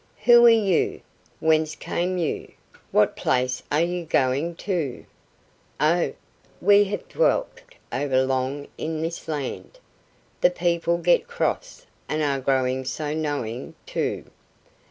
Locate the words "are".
0.47-0.49, 3.71-3.83, 12.23-12.39